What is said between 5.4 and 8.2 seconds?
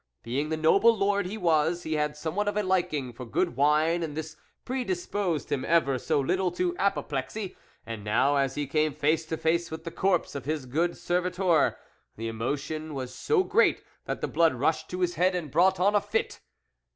him ever so little to apoplexy, and